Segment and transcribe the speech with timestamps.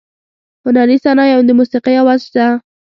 [0.65, 2.45] هنري صنایع او د موسیقۍ اواز شته.